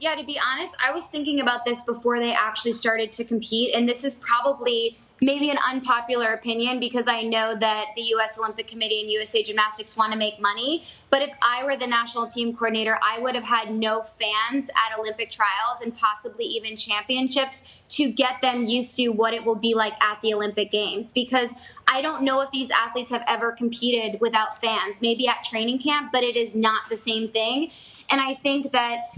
[0.00, 3.72] Yeah, to be honest, I was thinking about this before they actually started to compete,
[3.76, 8.38] and this is probably maybe an unpopular opinion because I know that the U.S.
[8.38, 10.84] Olympic Committee and USA Gymnastics want to make money.
[11.10, 14.98] But if I were the national team coordinator, I would have had no fans at
[14.98, 19.74] Olympic trials and possibly even championships to get them used to what it will be
[19.74, 21.12] like at the Olympic Games.
[21.12, 21.54] Because
[21.86, 26.10] I don't know if these athletes have ever competed without fans, maybe at training camp,
[26.10, 27.70] but it is not the same thing.
[28.10, 29.10] And I think that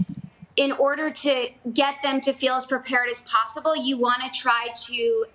[0.55, 4.69] in order to get them to feel as prepared as possible, you want to try
[4.87, 5.25] to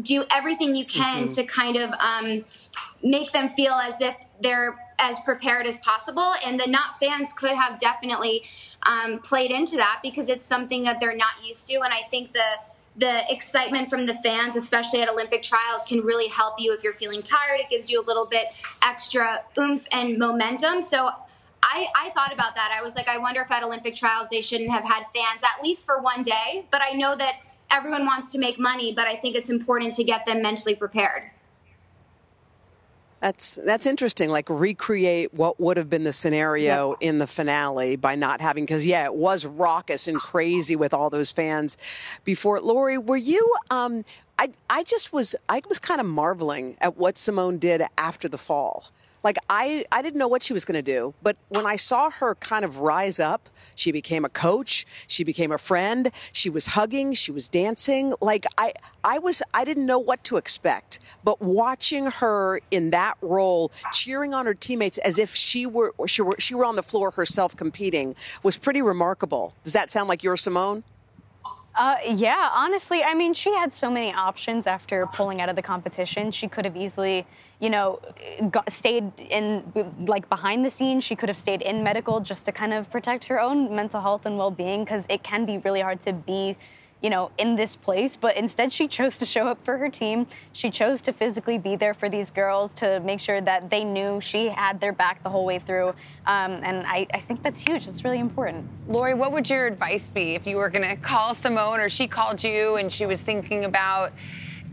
[0.00, 1.34] do everything you can mm-hmm.
[1.34, 2.44] to kind of um,
[3.02, 6.34] make them feel as if they're as prepared as possible.
[6.44, 8.42] And the not fans could have definitely
[8.82, 11.74] um, played into that because it's something that they're not used to.
[11.76, 12.44] And I think the
[12.96, 16.92] the excitement from the fans, especially at Olympic trials, can really help you if you're
[16.92, 17.60] feeling tired.
[17.60, 18.46] It gives you a little bit
[18.82, 20.82] extra oomph and momentum.
[20.82, 21.08] So
[21.62, 22.76] I, I thought about that.
[22.76, 25.62] I was like, I wonder if at Olympic trials they shouldn't have had fans at
[25.62, 26.66] least for one day.
[26.72, 27.36] But I know that
[27.70, 31.30] everyone wants to make money, but I think it's important to get them mentally prepared.
[33.20, 34.30] That's that's interesting.
[34.30, 38.86] Like recreate what would have been the scenario in the finale by not having because
[38.86, 41.76] yeah, it was raucous and crazy with all those fans
[42.22, 42.60] before.
[42.60, 43.56] Laurie, were you?
[43.70, 44.04] Um,
[44.38, 48.38] I I just was I was kind of marveling at what Simone did after the
[48.38, 48.92] fall.
[49.22, 52.10] Like I, I didn't know what she was going to do, but when I saw
[52.10, 56.66] her kind of rise up, she became a coach, she became a friend, she was
[56.66, 58.14] hugging, she was dancing.
[58.20, 58.72] Like I,
[59.04, 64.34] I was, I didn't know what to expect, but watching her in that role, cheering
[64.34, 67.56] on her teammates as if she were, she were, she were on the floor herself
[67.56, 69.54] competing, was pretty remarkable.
[69.64, 70.84] Does that sound like your Simone?
[71.78, 75.62] Uh, yeah, honestly, I mean, she had so many options after pulling out of the
[75.62, 76.32] competition.
[76.32, 77.24] She could have easily,
[77.60, 78.00] you know,
[78.50, 79.62] got, stayed in,
[80.00, 81.04] like, behind the scenes.
[81.04, 84.26] She could have stayed in medical just to kind of protect her own mental health
[84.26, 86.56] and well being because it can be really hard to be
[87.00, 90.26] you know, in this place, but instead she chose to show up for her team.
[90.52, 94.20] She chose to physically be there for these girls to make sure that they knew
[94.20, 95.88] she had their back the whole way through.
[96.26, 97.86] Um, and I, I, think that's huge.
[97.86, 98.66] It's really important.
[98.88, 102.06] Laurie, what would your advice be if you were going to call Simone or she
[102.06, 104.12] called you and she was thinking about,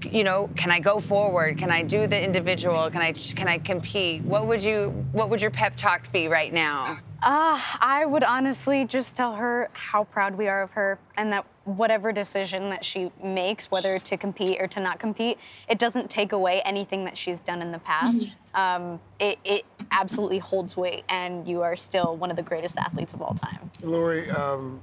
[0.03, 1.57] you know, can I go forward?
[1.57, 2.89] Can I do the individual?
[2.89, 4.23] Can I can I compete?
[4.23, 6.97] What would you what would your pep talk be right now?
[7.23, 11.45] Uh, I would honestly just tell her how proud we are of her and that
[11.63, 16.31] whatever decision that she makes, whether to compete or to not compete, it doesn't take
[16.31, 18.25] away anything that she's done in the past.
[18.25, 18.59] Mm-hmm.
[18.61, 23.13] Um, it, it, absolutely holds weight, and you are still one of the greatest athletes
[23.13, 23.69] of all time.
[23.81, 24.81] Laurie, um,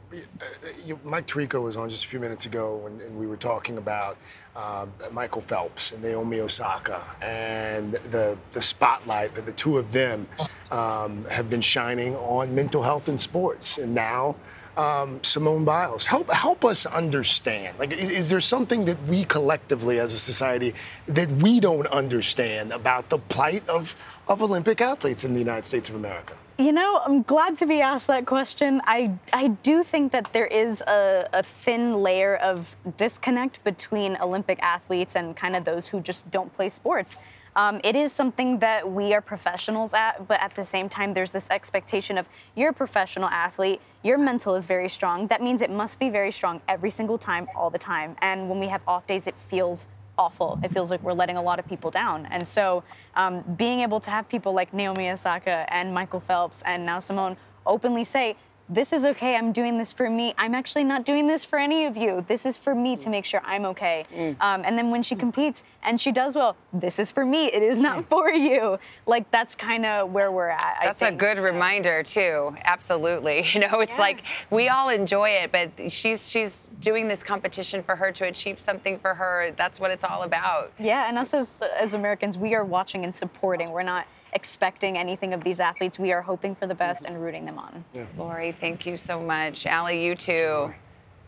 [0.87, 3.79] you, Mike Tirico was on just a few minutes ago, and, and we were talking
[3.79, 4.17] about
[4.55, 10.27] uh, Michael Phelps and Naomi Osaka, and the the spotlight that the two of them
[10.71, 14.37] um, have been shining on mental health in sports, and now
[14.77, 16.07] um, Simone Biles.
[16.07, 17.79] Help help us understand.
[17.79, 20.75] Like, is, is, there something that we collectively, as a society,
[21.07, 23.95] that we don't understand about the plight of
[24.29, 26.35] of Olympic athletes in the United States of America?
[26.59, 28.83] You know, I'm glad to be asked that question.
[28.85, 34.59] I I do think that there is a, a thin layer of disconnect between Olympic
[34.63, 37.19] athletes and kind of those who just don't play sports.
[37.57, 41.33] Um, it is something that we are professionals at, but at the same time, there's
[41.33, 45.27] this expectation of you're a professional athlete, your mental is very strong.
[45.29, 48.17] That means it must be very strong every single time, all the time.
[48.21, 49.87] And when we have off days, it feels
[50.23, 50.59] awful.
[50.63, 52.27] It feels like we're letting a lot of people down.
[52.31, 52.85] And so
[53.17, 57.37] um, being able to have people like Naomi Osaka and Michael Phelps and now Simone
[57.67, 58.37] openly say,
[58.73, 59.37] this is okay.
[59.37, 60.35] I'm doing this for me.
[60.39, 62.25] I'm actually not doing this for any of you.
[62.27, 64.07] This is for me to make sure I'm okay.
[64.15, 64.37] Mm.
[64.41, 67.47] Um, and then when she competes and she does well, this is for me.
[67.47, 68.09] It is not mm.
[68.09, 68.79] for you.
[69.05, 70.79] Like that's kind of where we're at.
[70.83, 71.45] That's think, a good so.
[71.45, 72.55] reminder too.
[72.65, 73.47] Absolutely.
[73.53, 74.01] You know, it's yeah.
[74.01, 78.59] like we all enjoy it, but she's she's doing this competition for her to achieve
[78.59, 79.53] something for her.
[79.57, 80.73] That's what it's all about.
[80.79, 83.73] Yeah, and us as as Americans, we are watching and supporting.
[83.73, 85.99] We're not expecting anything of these athletes.
[85.99, 87.85] We are hoping for the best and rooting them on.
[87.93, 88.05] Yeah.
[88.17, 89.67] Laurie, thank you so much.
[89.67, 90.73] Aly, you too.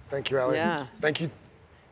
[0.09, 0.57] Thank you, Aly.
[0.57, 0.87] Yeah.
[1.01, 1.31] Thank you.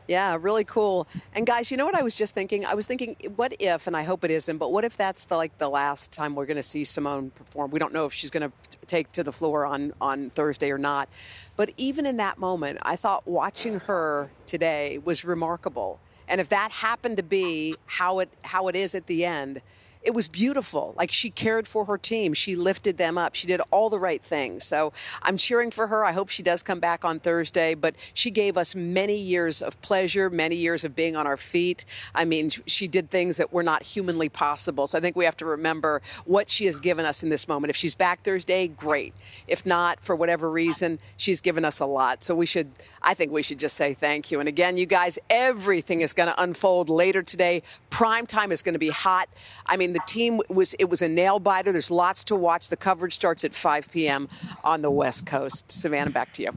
[0.09, 1.07] Yeah, really cool.
[1.35, 2.67] And guys, you know what I was just thinking?
[2.67, 5.37] I was thinking, what if, and I hope it isn't, but what if that's the,
[5.37, 7.71] like the last time we're going to see Simone perform?
[7.71, 10.79] We don't know if she's going to take to the floor on on Thursday or
[10.79, 11.09] not.
[11.57, 16.01] But even in that moment, I thought watching her today was remarkable.
[16.29, 19.63] And if that happened to be how it how it is at the end,
[20.03, 20.95] it was beautiful.
[20.97, 22.35] Like she cared for her team.
[22.35, 23.35] She lifted them up.
[23.35, 24.65] She did all the right things.
[24.65, 26.05] So I'm cheering for her.
[26.05, 27.75] I hope she does come back on Thursday.
[27.75, 31.85] But she gave us many years of pleasure, many years of being on our feet.
[32.15, 34.87] I mean, she did things that were not humanly possible.
[34.87, 37.71] So I think we have to remember what she has given us in this moment.
[37.71, 39.15] If she's back Thursday, great.
[39.47, 42.23] If not, for whatever reason, she's given us a lot.
[42.23, 42.71] So we should,
[43.03, 44.41] I think we should just say thank you.
[44.41, 47.63] And again, you guys, everything is going to unfold later today.
[47.91, 49.29] Prime time is going to be hot.
[49.67, 51.73] I mean, the team was it was a nail biter.
[51.73, 52.69] There's lots to watch.
[52.69, 54.29] The coverage starts at 5 p.m.
[54.65, 55.71] on the West Coast.
[55.71, 56.51] Savannah, back to you.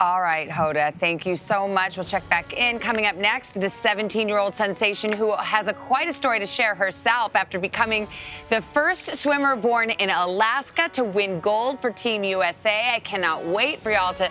[0.00, 1.96] All right, Hoda, thank you so much.
[1.96, 2.78] We'll check back in.
[2.78, 6.46] Coming up next, the 17 year old sensation who has a quite a story to
[6.46, 8.06] share herself after becoming
[8.48, 12.92] the first swimmer born in Alaska to win gold for Team USA.
[12.94, 14.30] I cannot wait for y'all to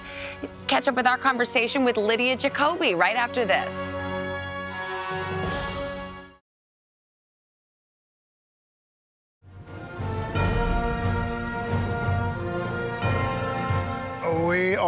[0.67, 3.75] catch up with our conversation with Lydia Jacoby right after this.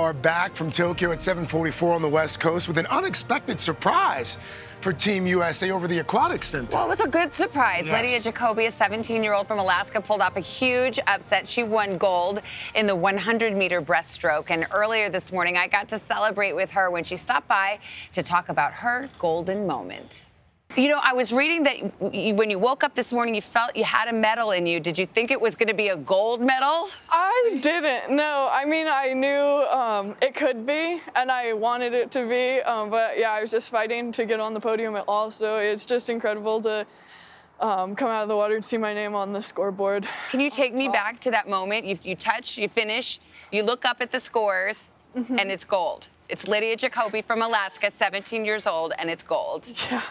[0.10, 4.39] Are back from Tokyo at 7:44 on the West Coast with an unexpected surprise
[4.82, 6.76] for Team USA over the aquatic Center.
[6.76, 7.86] Well, it was a good surprise.
[7.86, 8.02] Yes.
[8.02, 11.48] Lydia Jacoby, a 17-year-old from Alaska, pulled off a huge upset.
[11.48, 12.41] She won gold
[12.74, 14.45] in the 100-meter breaststroke.
[14.50, 17.78] And earlier this morning, I got to celebrate with her when she stopped by
[18.13, 20.29] to talk about her golden moment.
[20.75, 21.79] You know, I was reading that
[22.13, 24.79] you, when you woke up this morning, you felt you had a medal in you.
[24.79, 26.89] Did you think it was going to be a gold medal?
[27.10, 28.15] I didn't.
[28.15, 32.62] No, I mean I knew um, it could be, and I wanted it to be.
[32.62, 35.32] Um, but yeah, I was just fighting to get on the podium at all.
[35.32, 36.86] So it's just incredible to
[37.60, 40.08] um, come out of the water and see my name on the scoreboard.
[40.29, 41.84] Can you take me back to that moment?
[41.84, 43.19] You, you touch, you finish,
[43.51, 46.10] you look up at the scores, and it's gold.
[46.30, 49.68] It's Lydia Jacoby from Alaska, 17 years old, and it's gold.
[49.92, 50.04] Yeah,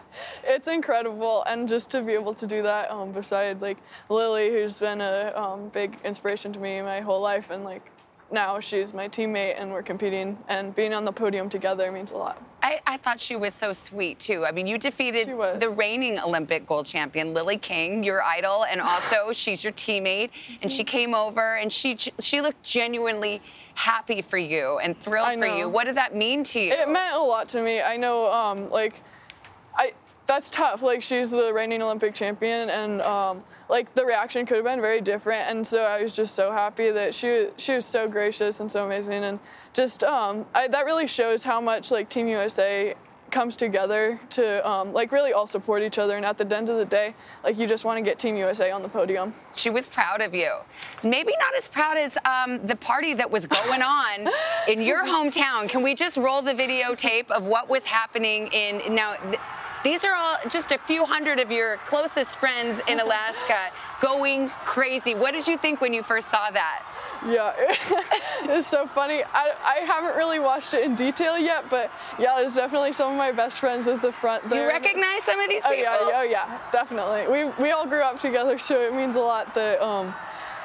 [0.43, 3.77] it's incredible, and just to be able to do that um, beside like
[4.09, 7.89] Lily, who's been a um, big inspiration to me my whole life, and like
[8.31, 12.17] now she's my teammate, and we're competing, and being on the podium together means a
[12.17, 12.43] lot.
[12.63, 14.45] I, I thought she was so sweet too.
[14.45, 19.27] I mean, you defeated the reigning Olympic gold champion Lily King, your idol, and also
[19.33, 20.31] she's your teammate.
[20.63, 23.41] And she came over and she she looked genuinely
[23.75, 25.69] happy for you and thrilled for you.
[25.69, 26.73] What did that mean to you?
[26.73, 27.81] It meant a lot to me.
[27.81, 29.03] I know, um, like,
[30.29, 30.83] that's tough.
[30.83, 35.01] Like, she's the reigning Olympic champion, and um, like the reaction could have been very
[35.01, 35.51] different.
[35.51, 38.87] And so I was just so happy that she she was so gracious and so
[38.87, 39.41] amazing, and
[39.73, 42.95] just um, I, that really shows how much like Team USA
[43.31, 46.17] comes together to um, like really all support each other.
[46.17, 47.15] And at the end of the day,
[47.45, 49.35] like you just want to get Team USA on the podium.
[49.55, 50.51] She was proud of you.
[51.03, 54.29] Maybe not as proud as um, the party that was going on
[54.69, 55.69] in your hometown.
[55.69, 59.17] Can we just roll the videotape of what was happening in now?
[59.17, 59.41] Th-
[59.85, 65.15] these are all just a few hundred of your closest friends in Alaska going crazy.
[65.15, 66.85] What did you think when you first saw that?
[67.27, 67.53] Yeah,
[68.55, 69.23] it's so funny.
[69.25, 73.19] I, I haven't really watched it in detail yet, but yeah, there's definitely some of
[73.19, 74.63] my best friends at the front there.
[74.63, 77.27] You recognize some of these oh, Yeah, oh yeah, definitely.
[77.29, 80.15] We we all grew up together, so it means a lot that um,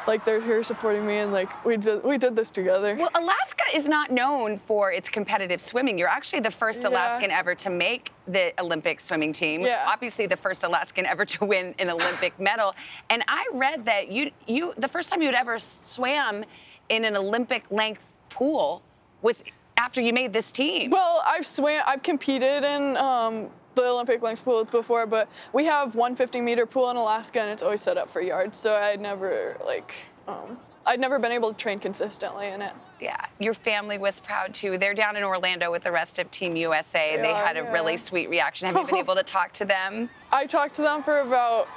[0.08, 2.96] like they're here supporting me and like we did we did this together.
[2.96, 5.98] Well, Alaska is not known for its competitive swimming.
[5.98, 6.90] You're actually the first Yeah.
[6.90, 9.62] Alaskan ever to make the Olympic swimming team.
[9.62, 9.86] Yeah.
[9.88, 12.76] Obviously, the first Alaskan ever to win an Olympic medal.
[13.10, 16.44] And I read that you, you, the first time you'd ever swam
[16.90, 18.82] in an Olympic length pool
[19.22, 19.44] was
[19.78, 20.92] after you made this team.
[20.92, 25.96] Well, I've swam, I've competed in um, the Olympic length pool before, but we have
[25.96, 28.58] 150 meter pool in Alaska, and it's always set up for yards.
[28.58, 29.94] So I'd never like,
[30.28, 32.74] um, I'd never been able to train consistently in it.
[33.02, 34.78] Yeah, your family was proud too.
[34.78, 37.18] They're down in Orlando with the rest of Team USA.
[37.18, 37.72] they Yeah, had a yeah.
[37.72, 38.68] really sweet reaction.
[38.68, 40.10] Have you been able to talk to them?
[40.32, 41.68] I talked to them for about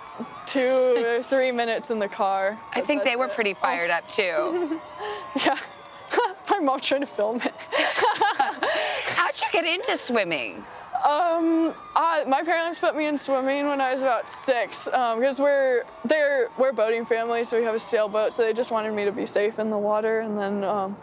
[0.46, 2.59] two or three minutes in the car.
[2.74, 4.80] I think they were pretty fired up too.
[5.44, 5.59] yeah.
[6.50, 7.54] My mom trying to film it.
[7.72, 10.64] How'd you get into swimming?
[11.07, 15.85] Um, uh, my parents put me in swimming when I was about six because we're
[16.05, 18.33] they're we're a boating family, so we have a sailboat.
[18.33, 20.96] So they just wanted me to be safe in the water, and then um,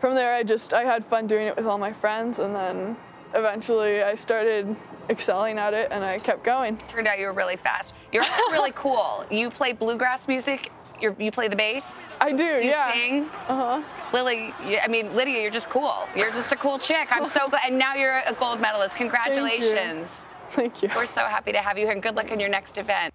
[0.00, 2.96] from there I just I had fun doing it with all my friends, and then
[3.34, 4.74] eventually I started
[5.10, 6.78] excelling at it, and I kept going.
[6.88, 7.94] Turned out you were really fast.
[8.12, 9.24] You're also really cool.
[9.30, 10.72] You play bluegrass music.
[11.02, 12.04] You're, you play the bass.
[12.20, 12.44] I do.
[12.44, 12.92] You yeah.
[12.92, 13.24] sing.
[13.48, 14.10] Uh huh.
[14.12, 16.08] Lily, you, I mean Lydia, you're just cool.
[16.14, 17.08] You're just a cool chick.
[17.10, 17.62] I'm so glad.
[17.66, 18.94] And now you're a gold medalist.
[18.94, 20.26] Congratulations.
[20.50, 20.88] Thank you.
[20.94, 23.12] We're so happy to have you here, and good luck in your next event.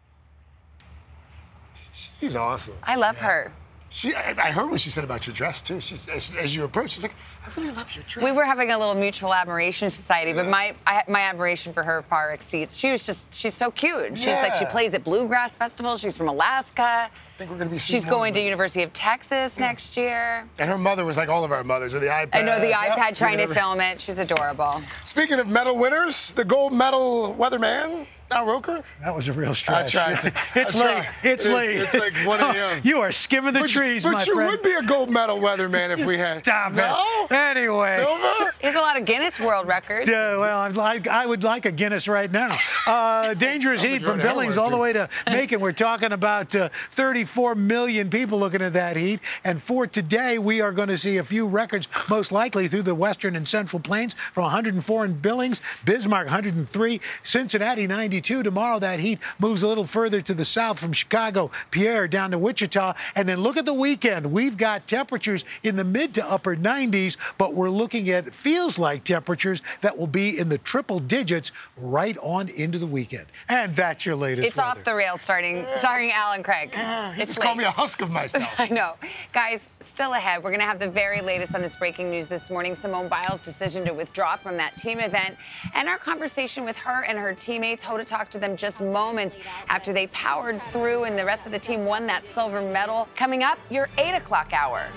[2.20, 2.76] She's awesome.
[2.84, 3.54] I love her.
[3.90, 5.80] She, I, I heard what she said about your dress too.
[5.80, 8.24] She's as, as you approach, she's like, I really love your dress.
[8.24, 12.02] We were having a little mutual admiration society, but my I, my admiration for her
[12.10, 12.78] far exceeds.
[12.78, 14.18] She was just she's so cute.
[14.18, 16.02] She's like she plays at bluegrass festivals.
[16.02, 16.84] She's from Alaska.
[16.84, 17.78] I think we're gonna be.
[17.78, 18.42] She's going to.
[18.42, 20.48] University of Texas next year.
[20.60, 22.30] And her mother was like all of our mothers with the iPad.
[22.34, 24.00] I know the Yep, iPad trying to film it.
[24.00, 24.82] She's adorable.
[25.06, 28.84] Speaking of medal winners, the gold medal weatherman, Al Roker.
[29.02, 29.92] That was a real I stretch.
[29.92, 30.28] tried to.
[30.56, 31.04] it's I late.
[31.04, 31.16] tried.
[31.24, 31.78] It's, late.
[31.78, 32.82] It's like 1 a.m.
[32.86, 34.52] you are skimming the but, trees, but my you friend.
[34.52, 36.44] would be a gold medal weatherman if we had.
[36.44, 37.28] Stop no?
[37.30, 37.32] it.
[37.32, 38.04] Anyway.
[38.04, 38.54] Silver?
[38.60, 40.10] He has a lot of Guinness World Records.
[40.10, 42.58] Yeah, well, I'd like, I would like a Guinness right now.
[42.86, 45.62] Uh, dangerous heat from Billings Hellware, all the way to Macon.
[45.62, 49.22] We're talking about uh, 34 million people looking at that heat.
[49.46, 52.96] And for today, we are going to see a few records, most likely through the
[52.96, 57.88] western and central plains, from 104 in Billings, Bismarck 103, Cincinnati
[58.18, 58.42] 92.
[58.42, 62.40] Tomorrow, that heat moves a little further to the south from Chicago, Pierre down to
[62.40, 62.96] Wichita.
[63.14, 64.26] And then look at the weekend.
[64.26, 69.04] We've got temperatures in the mid to upper 90s, but we're looking at feels like
[69.04, 73.28] temperatures that will be in the triple digits right on into the weekend.
[73.50, 74.48] And that's your latest.
[74.48, 74.80] It's weather.
[74.80, 76.74] off the rails starting starring Al and Craig.
[76.74, 78.52] He it's just called me a husk of myself.
[78.60, 78.96] I know.
[79.32, 80.44] Guys, still ahead.
[80.44, 82.74] We're going to have the very latest on this breaking news this morning.
[82.74, 85.36] Simone Biles' decision to withdraw from that team event
[85.76, 87.84] and our conversation with her and her teammates.
[87.84, 89.38] Hoda talked to them just moments
[89.70, 93.08] after they powered through and the rest of the team won that silver medal.
[93.16, 94.88] Coming up, your 8 o'clock hour.